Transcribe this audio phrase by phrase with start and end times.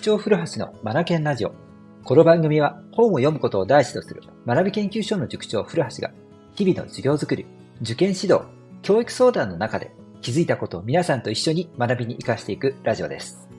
[0.00, 1.52] 塾長古橋のマナケンラジオ。
[2.04, 6.10] この番組は本を読むことを第一とする学び研究所の塾長古橋が
[6.54, 7.44] 日々の授業づくり、
[7.82, 8.44] 受験指導、
[8.80, 9.92] 教育相談の中で
[10.22, 13.50] 気づいたことを皆さんと一緒に学びに活かしていくラジオです。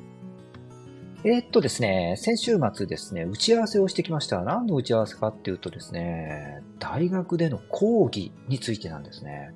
[1.24, 4.42] えー、っとですね、先週末ですね、打ち合わせをしてきました。
[4.42, 9.54] 何の打ち合わせかっていうとですね、大学での講義についてなんですね。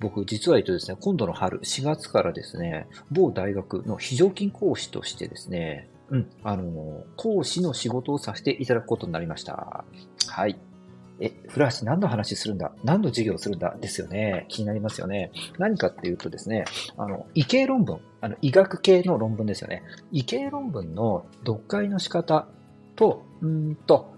[0.00, 9.84] 僕、実は言うとですね、今度の春、4月からですね、某大学の非常勤講師としてですね、うん、あの、講師の仕事をさせていただくことになりました。
[10.26, 10.58] はい。
[11.20, 12.72] え、古橋何の話するんだ？
[12.82, 13.76] 何の授業するんだ？
[13.80, 14.46] ですよね。
[14.48, 15.30] 気になりますよね。
[15.58, 16.64] 何かっていうとですね、
[16.96, 19.82] あの、異形論文、あの、医学系の論文ですよね。
[20.10, 22.48] 異形論文の読解の仕方
[22.96, 24.12] と、うんと、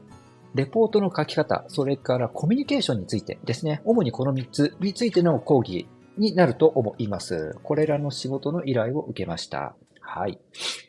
[0.54, 7.56] レポートの書き方、それからコミュニケーションについてですね、主にこの3つについての講義になると思います。
[7.64, 9.74] これらの仕事の依頼を受けました。
[10.06, 10.38] はい。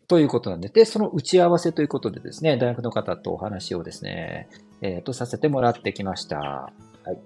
[0.08, 4.50] ということなんで、で、その打ち合わせということでですね、大学の方とお話をですね、
[4.82, 6.38] えっ、ー、と、させてもらってきました。
[6.38, 6.72] は
[7.12, 7.18] い。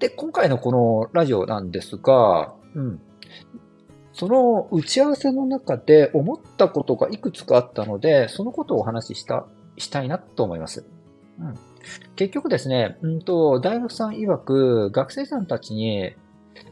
[0.00, 3.00] で、今回のこのラジオなんですが、うん。
[4.12, 9.46] その打ち合わせの中で思ったことがいくつかあったので、そのことをお話しした、
[9.78, 10.84] したいなと思います。
[11.40, 11.54] うん。
[12.16, 16.14] 結局ですね、うんと、大学さん曰く、学生さんたちに、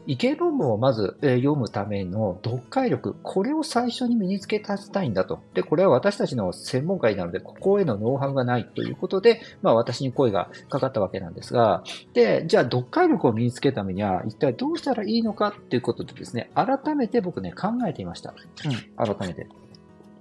[0.05, 5.39] 意見論文をまず読むための読解力、これを最初に身につけさせたいんだと。
[5.53, 18.33] で、これは私たちの専門外なので、ここへのノウハウがないということで、まあ私に声がかかったわけなんですが、で、じゃあ読解力を身につけるためには、一体どうしたらいいのかっていうことでですね、改めて僕ね、考えていました。
[18.65, 19.47] うん、改めて。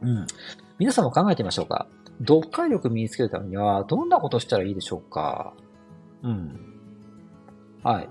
[0.02, 0.26] うん。
[0.78, 1.86] 皆さんも考えてみましょうか。
[2.20, 5.54] 読解力身につけるためには、どんなことをしたらいいでしょうか？
[6.22, 6.58] うん。
[7.82, 8.08] はい。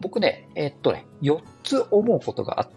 [0.00, 2.68] 僕ね、えー、っとね、4つ思うことがあ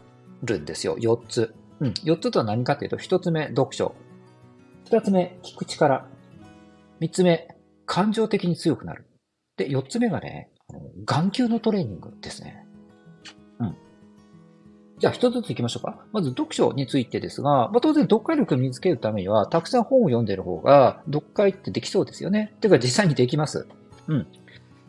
[0.43, 0.97] るんですよ。
[0.97, 1.55] 4つ。
[1.79, 1.89] うん。
[1.89, 3.95] 4つとは何かというと、1つ目、読書。
[4.89, 6.07] 2つ目、聞く力。
[6.99, 7.47] 3つ目、
[7.85, 9.05] 感情的に強くなる。
[9.57, 10.49] で、4つ目がね、
[11.05, 12.65] 眼球のトレーニングですね。
[13.59, 13.75] うん。
[14.99, 16.05] じゃあ、一つずつ行きましょうか。
[16.11, 22.53] まず、読書についてですが、まあ、当然、読解力を身につけるためには、たくさん本を読んでる方が、読解ってできそうですよね。
[22.61, 23.67] てか、実際にできます。
[24.07, 24.27] うん。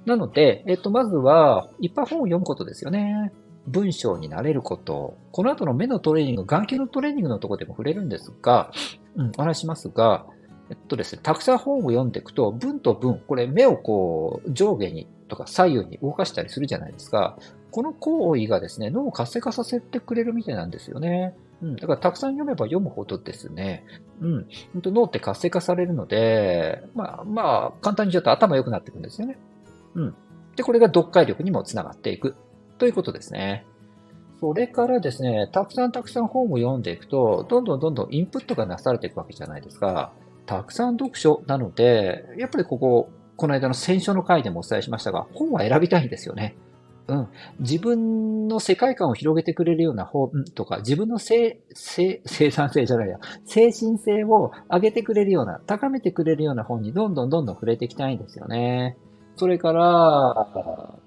[0.07, 3.33] なので、えっと、まずは、いっぱい本を読むことですよね。
[3.67, 5.17] 文章になれること。
[5.33, 8.71] この後の目のトレーニング、眼球のトレーニングのところでも触れるんですが、
[9.17, 10.27] うん、お話しますが、
[10.71, 17.39] えっとですね、たくさん本を読んでいくと、文と文、これ目をこう、上下にとか左右に動かしたりするじゃないですか。
[17.71, 21.35] この行為がですね、脳を活性化させてくれるみたいなんですよね。
[21.63, 21.77] うん。
[21.77, 23.85] だからたくさん読めば読むほどですね、
[24.21, 24.47] うん。
[24.75, 29.39] 脳って活性化されるので、まあ、まあ、簡単に言うと頭良くなっていくんですよね。
[29.95, 30.15] うん。
[30.57, 32.35] で、これが読解力にもつながっていく
[32.79, 33.67] ということですね。
[34.41, 40.13] それからですね、たくさんたくさん本を読んでいくと、どんどんどんどんインプットがなされていくわけじゃないですか。
[40.47, 46.57] たくさん読書なので、やっぱりここ、この間の選書の回でもお伝えしましたが、本は選びたいんですよね。
[47.07, 47.29] うん。
[47.61, 58.97] 自分の世界観を広げてくれるような本とか、自分の生、生、生産性じゃないや、精神性を上げてくれるような、高めてくれるような本にどんどんどんどん触れていきたいんですよね。
[59.37, 60.99] それから、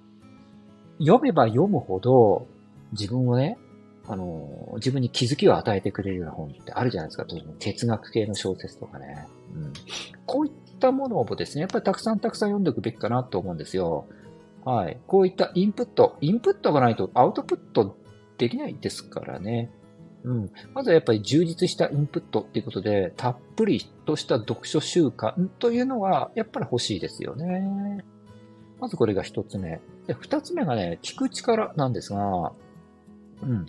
[0.99, 2.47] 読めば読むほど、
[2.91, 3.57] 自分をね、
[4.07, 7.25] あの、自分に気づきを与えてくれるような本ってあるじゃないですか。
[7.59, 9.27] 哲学系の小説とかね。
[9.53, 9.73] うん。
[10.25, 14.05] こういったものをですね、やっぱりたくさんたくさん読んでおくべきかなと思うんですよ。
[14.63, 14.99] はい。
[15.07, 17.97] こういったインプット、インプットがないとアウトプット
[18.37, 19.71] できないですからね。
[20.23, 20.51] うん。
[20.73, 28.03] まずはやっぱり充実したインプットっていうことで、たっぷりとした読書習慣というのは、やっぱり欲しいですよね。
[28.79, 29.81] まずこれが一つ目。
[30.05, 32.51] で、二つ目がね、聞く力なんですが、
[33.41, 33.65] うん。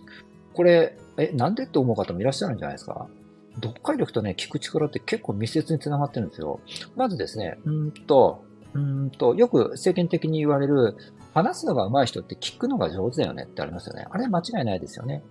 [0.54, 3.08] これ、え、なんでって思う方もいらっしゃるんじゃないですか？
[3.56, 6.60] 読解力とね、聞く力って結構密接につながってるんですよ。
[6.94, 10.96] まずですね、うんと、うんと、よく世間的に言われる、
[11.34, 14.06] 話すのが上手い人って聞くのが上手だよねってありますよね。
[14.10, 15.22] あれ間違いないですよね。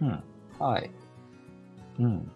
[0.00, 0.22] うん。
[0.58, 0.90] はい。
[1.98, 2.30] うん。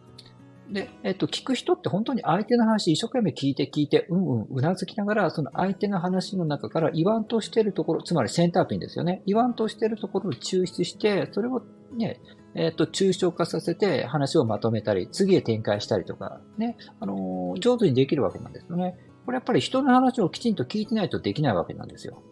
[0.71, 9.23] で、えっと、聞く人って本当に相手の話一生懸命聞いて聞いて、うんうん、うなずきながら、その相手の話の中から言わんとしてるところ、つまりセンターピンですよね。
[9.27, 11.63] 言わんとしてるところを抽出して、それを
[11.93, 12.21] ね、
[12.55, 18.97] えっと、抽象化させて話をまとめたり、次へ展開したりとか、ね、あのー、上手にできるわけなんですよね。
[19.27, 22.23] これやっぱり人の話をきちんと聞いてないとできないわけなんですよ。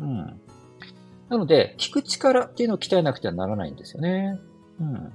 [0.00, 0.40] うん。
[1.28, 4.38] なので、聞く力っていうのを鍛えなくてはならないんですよね。
[4.80, 5.12] うん。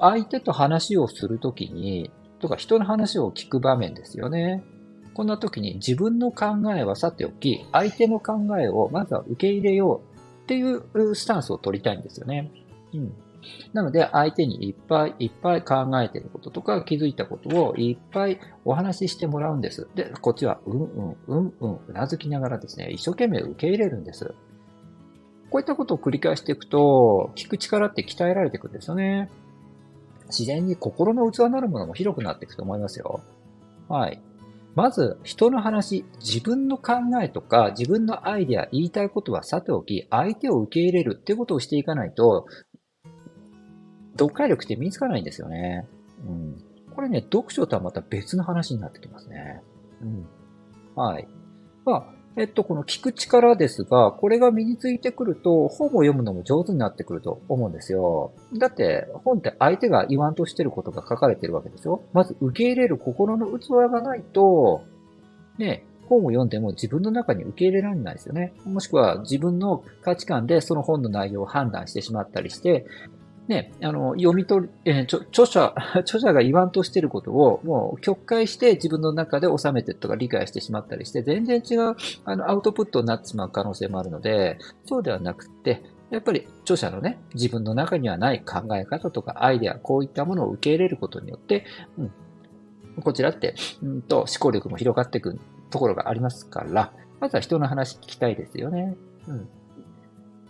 [0.00, 2.10] 相手と話をするときに、
[2.40, 4.62] とか人の話を聞く場面ですよね。
[5.14, 6.46] こんな時に自分の考
[6.76, 12.50] えはさておき、相手の考えをまずは受け入れようっていうスタンスを取りたいんですよね。
[12.94, 13.12] うん。
[13.72, 19.88] なので、相手にいっぱいいっぱい考えてることとか気づいたことをいっぱいお話ししてもらうんです。
[19.94, 24.34] で、こっちは、うんうん、うんうん、うなずきながらですね、一生懸命受け入れるんです。
[25.50, 29.30] こういったことを繰り返していくと、聞く力って鍛えられていくんですよね。
[30.28, 33.20] 自然に心の器なるものも広くなっていくと思いますよ。
[33.88, 34.22] はい。
[34.74, 42.46] まず、人の話、自分の考えとか、自分のアイデア、言いたいことはさておき、相手を受け入れるってことをしていかないと、
[44.12, 45.88] 読解力って身につかないんですよね。
[46.26, 46.64] うん。
[46.94, 49.62] これね、読書とはまた別の話になってきますね。
[50.02, 50.26] うん。
[50.94, 51.28] はい。
[51.84, 58.32] まあ、えっと、この聞く力ですが、これが身についてくると、本を読むのも上手になってくると思うんですよ。
[58.56, 62.00] だって、本って相手が言わんとしてることが書かれてるわけでしょ？
[62.12, 64.84] まず受け入れる心の器がないと、
[65.58, 68.52] ね、本を読んでも自分の中に受け入れられないですよね。
[68.64, 72.86] もしくは自分の価値観でその本の内容を判断してしまったりして、
[73.48, 91.64] ね、あの、読み取り、えー、著者、 著者が言わんとしてることを、もう曲解して自分の中で収めてとか理解してしまったりして、全然違う、あの、アウトプットになってしまう可能性もあるので、そうではなくて、やっぱり著者のね、自分の中にはない考え方とかアイデア、こういったものを受け入れることによって、
[91.98, 92.12] うん、
[93.02, 95.38] こちらって、うんと、思考力も広がっていく
[95.70, 98.96] ところがありますから、まずは人の話聞きたいですよね。
[99.26, 99.48] うん。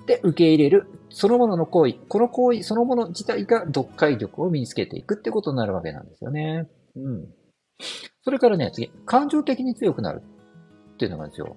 [0.09, 0.87] で、受け入れる。
[1.11, 1.95] そのものの行為。
[2.09, 6.67] この行為そのもの自体が読解力を身につけていくってことになるわけなんですよね。
[6.97, 7.29] うん。
[8.23, 8.91] それからね、次。
[9.05, 10.23] 感情的に強くなる
[10.95, 11.57] っていうのがあるんですよ。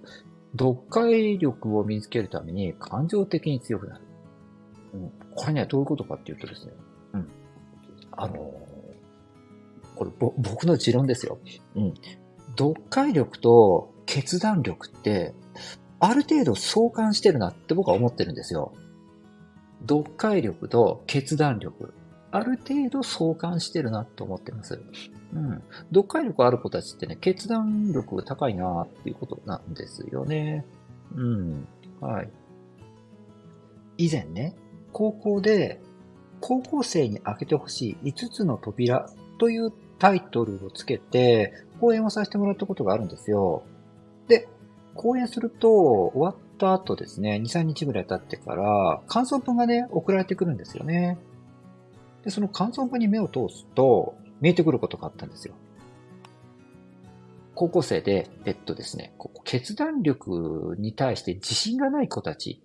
[0.59, 4.03] 読解力を身につけるために感情的に強くなる。
[4.95, 5.11] うん。
[5.33, 6.73] これね、どういうことかっていうとですね。
[7.13, 7.27] うん。
[8.11, 8.37] あのー、
[9.95, 11.39] これぼ、僕の持論ですよ。
[11.75, 11.93] うん。
[12.57, 15.33] 読解力と決断力って
[16.01, 18.73] ある程度相関してるなって僕は思ってるんですよ。
[19.87, 21.93] 読解力と決断力。
[22.31, 24.81] ある程度相関してるなと思ってます。
[25.33, 25.63] うん。
[25.89, 30.65] 読解力ある子たちってね、決断力が高いなっていうことなんですよね。
[31.15, 31.67] うん。
[31.99, 32.29] はい。
[33.97, 34.55] 以前ね、
[34.91, 35.79] 高校で
[36.39, 39.07] 高校生に開けてほしい5つの扉
[39.37, 43.63] というタイトルをつけて講演をさせてもらったことがあるんですよ。
[44.95, 51.17] 講演すると、終わった後ですね、2、3日ぐらい経ってから、感想文がね、送られてくるんですよね。
[52.23, 55.53] で、その感想文に目を通すと、見えてくることがあったんですよ。
[57.55, 62.63] 高校生で、えっとですね、ここ決断力に対して自信がない子たち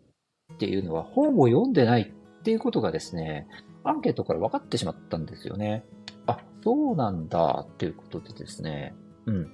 [0.54, 3.46] っていうのは本を読んでないっていうことがですね、
[3.84, 5.84] アンケートから分かってしまったんですよね。
[6.26, 8.94] あ、そうなんだっていうことでですね、
[9.26, 9.50] うん。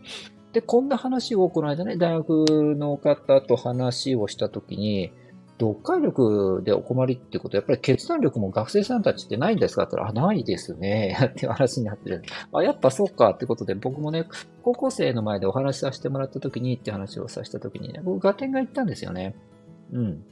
[0.52, 5.12] で、こんな話をこの間ね、大学の方と話をしたときに、
[5.60, 11.16] 読解力でお困りってこと、やっぱり決断力も学生さんたちってないんですかって言ったら、あ、ないですね。
[11.24, 12.22] って話になってる。
[12.52, 14.26] あ、やっぱそうかってことで、僕もね、
[14.62, 19.36] 高校生の前でお話しさせてもらったときにって話をさせたときにね、僕、合点が言ったんですよね。
[19.92, 20.24] うん。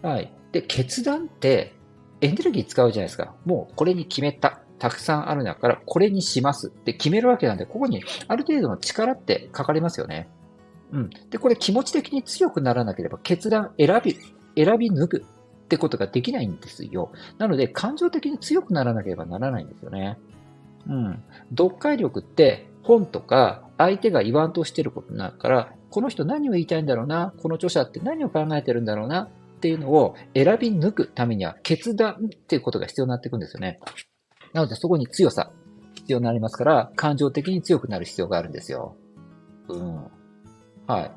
[0.00, 0.32] はい。
[0.52, 1.74] で、決断って
[2.22, 3.34] エネルギー使うじゃないですか。
[3.44, 4.61] もうこれに決めた。
[4.82, 10.28] たくさんある中からこれにしますって決めるわけなんで、ここにある程度の力ってかかりますよね。
[10.90, 11.10] うん。
[11.30, 14.18] で、これ気持ち的に強くならなければ決断選び、
[14.56, 17.12] 選び抜くってことができないんですよ。
[17.38, 20.18] なので、感情的に強くならなければならないんですよね。
[20.88, 21.22] うん。
[21.50, 33.78] 読解力って本とか相手が言わんとしてることになるから、この人何を言いたいんだろうな、この著者って何を考えてるんだろうなっていうのを選び抜くためには決断っていうことが必要になっていくんですよね。
[34.52, 35.50] なのでそこに強さ、
[35.94, 38.96] 必要になりますから、感情的に強くなる必要があるんですよ。
[39.68, 39.96] うん。
[40.86, 41.10] はい。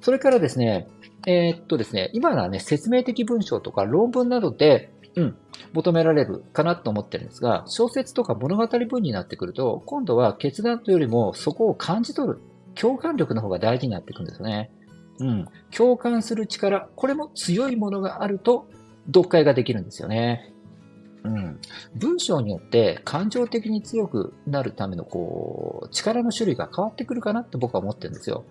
[0.00, 0.88] それからですね、
[1.26, 5.36] えー、っとですね、今のはね、説明的文章とか論文などで、うん、
[5.72, 12.40] 求められるかなと思ってるんですが、小説とか物語文になってくると、今度は決断というよりもそこを感じ取る、
[12.74, 14.70] 共感力の方が大事になっていくんですね。
[15.18, 15.46] うん。
[15.76, 18.68] 共感する力、これも強いものがあると、
[19.06, 20.54] 読解ができるんですよね。
[21.28, 21.60] うん、
[21.94, 28.44] 文章によって感情的に強くなるためのこう力の種類が変わってくるかなって僕は思ってるんですよ。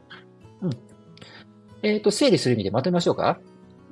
[0.62, 0.70] うん。
[1.84, 3.40] えっ、ー、と、整理する意味でまとめましょうか？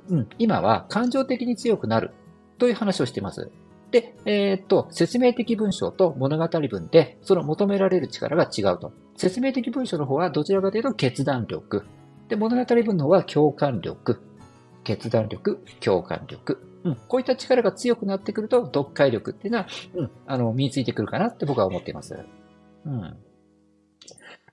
[0.08, 0.28] うん。
[0.38, 2.12] 今は感情的に強くなる
[2.58, 3.50] という話をしています。
[3.90, 8.92] で、えっ、ー、と、説明的文章と物語文で、その求められる力が違うと。
[9.16, 11.84] 説明的文章の方はどちらかというと決断力。
[12.28, 14.20] で、物語文の方は共感力。
[14.82, 16.60] 決断力、共感力。
[16.86, 22.16] うん、こういった力が強くなってくると、読解力っていうのは、うん、あの、身についてくるかなって僕は思っています。
[22.84, 23.16] うん。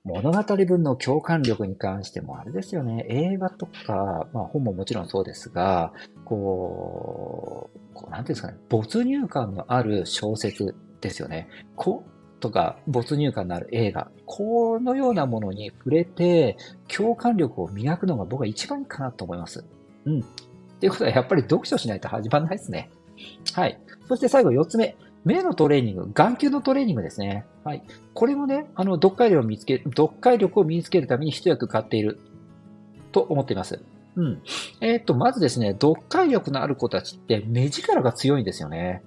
[0.04, 3.06] 物語文の共感力に関してもあれですよね。
[3.08, 5.94] 映画とか、まあ本ももちろんそうですが、
[6.25, 11.48] こう、こうなんていうんですかね、没入感のある小説ですよね。
[11.75, 12.04] こ
[12.42, 14.12] とか没入感のある映画。
[14.25, 16.58] このようなものに触れて、
[16.90, 19.63] 共感力を磨くのが僕は一番いいかなと思います。
[20.06, 20.25] うん。
[20.84, 22.90] っていうことはやっぱり読書しないと始まらないですね。
[23.54, 23.80] はい。
[24.10, 24.98] そして最後4つ目。
[25.24, 27.46] 目のトレーニング、眼球のトレーニングですね。
[27.63, 27.84] はい。
[28.13, 32.20] これもね、あの、読解力を見つけ、読解力を身につけるために一役買っている
[33.13, 33.80] と思っています。
[34.18, 34.42] うん。
[34.82, 39.02] えー、っと、まずですね、読解力のある子たちって目力が強いんですよね。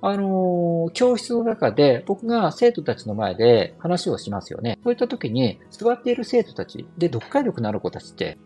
[0.00, 4.80] あのー、教室の中で僕が生徒たちの前で話をしますよね。
[4.82, 8.36] そういった時に座っている生徒たちで読解力のある子たちって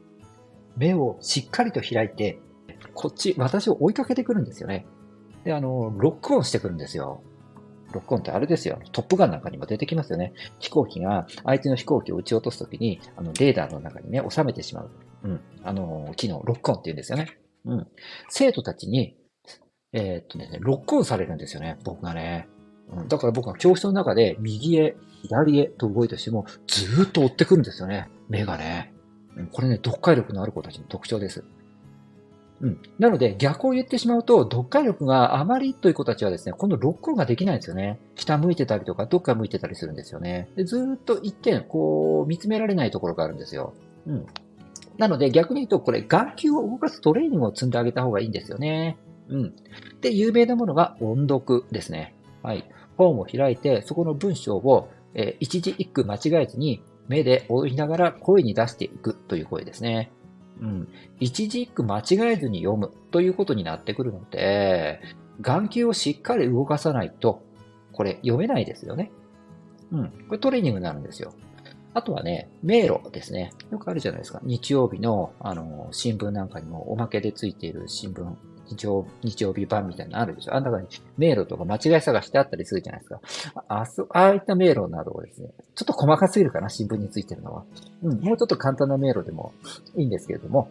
[0.77, 2.39] 目をしっかりと開いて、
[2.95, 4.87] こっち、私を追いかけてくるんですよね。
[5.45, 7.23] で、あの、ロックオンしてくるんですよ。
[7.93, 8.79] ロックオンってあれですよ。
[8.93, 10.33] トップガンなんかにも出てきますよね。
[10.59, 14.91] 飛行機が相手の飛行機を撃ち落とすときに、あの、レーダーの中にね、収めてしまう。
[15.25, 15.41] うん。
[15.63, 17.39] あの、機能、ロックオンって言うんですよね。
[17.65, 17.87] うん。
[18.29, 19.17] 生徒たちに、
[19.93, 21.79] えー、っとね、ロックオンされるんですよね。
[21.85, 22.49] 僕がね。
[22.91, 23.09] うん。
[23.09, 28.09] だから僕は教室の中で右へ、左へと動いてしても、ずーっと追ってくるんですよね。
[28.29, 28.93] 目がね。
[29.37, 29.47] うん。
[29.47, 31.45] これね、読解力のある子たちの特徴です。
[32.61, 32.81] うん。
[32.99, 37.99] なので、逆を言ってしまうと、読解力があまりという子たちはですね、今度ロックオンができないんですよね。
[38.15, 40.49] 下向いてたりとか、どっか向いてたりするんですよね。
[40.57, 43.75] でずっと一点、こう、見つめられないところがあるんですよ。
[44.07, 44.27] うん。
[44.97, 48.97] なので、逆に言うと、これ、眼球を動かすトレーニングを積んであげた方がいいんですよね。
[49.29, 49.55] うん。
[50.01, 52.15] で、有名なものが音読ですね。
[52.43, 52.65] はい。
[52.97, 60.11] 本を開いて、そこの文章を、えー、一字一句間違えずに、目で追いながら声に出していくという声ですね。
[60.61, 60.89] うん、
[61.21, 65.01] 一字一句間違えずに読むということになってくるので、
[65.41, 67.43] 眼球をしっかり動かさないと、
[67.93, 69.11] これ読めないですよね。
[69.93, 70.09] うん。
[70.29, 71.35] これトレーニングになるんですよ。
[71.95, 73.53] あとはね、迷路ですね。
[73.71, 74.41] よくあるじゃないですか。
[74.43, 78.35] 日曜日の、あの、新聞なんかにもおまけでついている新聞
[78.69, 80.55] 日曜日曜日版みたいなのあるでしょ？
[80.55, 83.21] あん中に迷路とか間違い探してあったりするじゃないですか。
[83.69, 87.65] あ、そう、ああいった迷路などをですね、ちょっと細かすぎるかな、新聞についてるのは。
[88.03, 89.53] うん、もうちょっと簡単な迷路でも
[89.97, 90.71] いいんですけれども、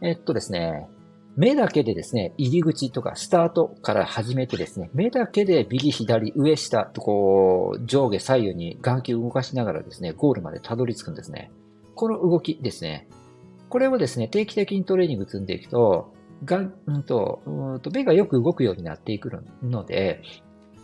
[0.00, 0.88] えっとですね、
[1.36, 11.50] 目だけでですね、入り口とかスタートから始めてですね、目だけで右左上下とこう、上下左右に眼球を動かしながらですね、ゴールまでたどり着くんですね。
[11.94, 13.06] この動きですね。
[13.68, 19.30] これをですね、定期的にトレーニング積んでいくと、が、うんと、うんと目がよく動くようになっていく
[19.62, 20.22] ので、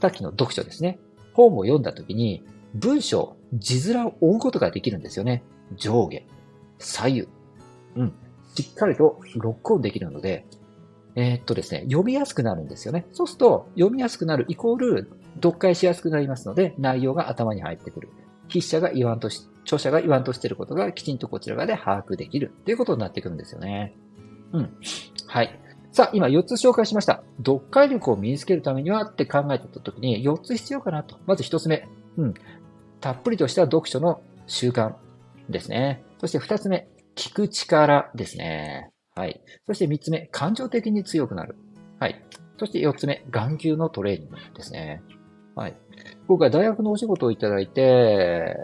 [0.00, 0.99] さっきの読書ですね。
[1.35, 2.42] 本を読んだ時に、
[2.75, 5.42] 文章、字面を追うことができるんですよね。
[5.76, 6.25] 上下、
[6.78, 7.28] 左右。
[7.97, 8.12] うん。
[8.54, 10.47] しっかりとロックオンできるので、
[11.14, 13.06] えー、っとですね、読みやすくなるんですよね。
[13.12, 18.09] そうすると、読みやすくなるイコール、読解しやすくなりますので、内容が頭に入ってくる。
[18.49, 23.94] 筆者が言わんとし、著者が言わんとしていることがきちんとこちら側で把握できるということになってくるんですよね。
[24.52, 24.71] うん。
[25.26, 25.59] はい。
[25.90, 27.23] さあ、今4つ紹介しました。
[27.38, 31.18] 読解力を身につけるためにはって考えてた時に4つ必要かなと。
[31.26, 31.87] まず1つ目。
[32.16, 32.35] うん。
[33.00, 34.94] たっぷりとした読書の習慣
[35.50, 36.02] ですね。
[36.18, 36.88] そして2つ目。
[37.14, 38.90] 聞く力ですね。
[39.14, 39.42] はい。
[39.66, 40.28] そして3つ目。
[40.32, 41.56] 感情的に強くなる。
[42.00, 42.25] はい。
[42.59, 43.25] そして4つ目。
[43.30, 45.02] 眼球のトレーニングですね。
[45.54, 45.76] はい。
[46.26, 48.56] 今回大学のお仕事をいただいて、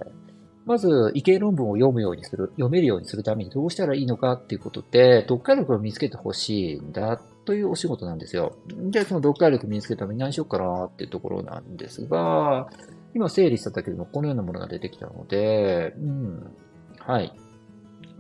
[0.69, 8.55] まず、意見論文を読むようにする、読めるようにするためにどうしたらいいのかっていうことで、読解力を見つけてほしいんだというお仕事なんですよ。
[8.91, 12.69] じゃあ、その読解力を身につけるために何しようかなっていうところなんですが、
[13.15, 16.51] 今整理しただけでもこのようなものが出てきたので、うん。
[16.99, 17.33] はい。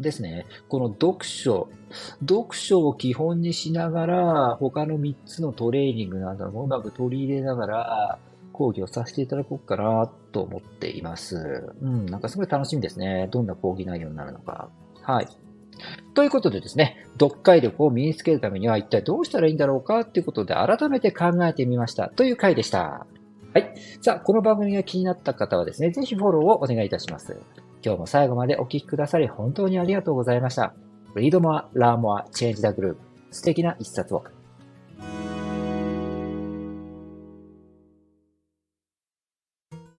[0.00, 0.46] ですね。
[0.68, 1.68] この読書、
[2.20, 8.18] 読書を基本にしながら、他の3つのトレーニングなどもうまく取り入れながら、
[8.58, 11.72] 講義をさせていただこうかなと思っています。
[11.80, 13.28] うん、なんかすごい楽しみですね。
[13.30, 14.68] どんな講義内容になるのか。
[15.02, 15.28] はい。
[16.14, 23.06] ということでですね、読解力を身につけるためには一体どうしたらいいんだろうかっていうことで改めて考えてみましたという回でした。
[23.54, 23.74] はい。
[24.02, 27.40] さあ、この番組が気になった方はですね、ぜひフォローをお願いいたします。
[27.84, 30.74] 今日も最後までお聴きくださり本当にありがとうございました。
[31.14, 32.96] Read more, learn more, change the group.
[33.30, 34.24] 素敵な一冊を。